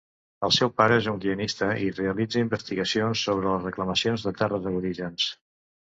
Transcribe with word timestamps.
El 0.45 0.53
seu 0.55 0.71
pare 0.79 0.95
és 1.01 1.09
un 1.11 1.19
guionista 1.25 1.67
i 1.83 1.91
realitza 1.99 2.41
investigacions 2.45 3.25
sobre 3.29 3.49
les 3.53 3.69
reclamacions 3.69 4.29
de 4.29 4.37
terres 4.41 4.71
aborígens. 4.73 5.29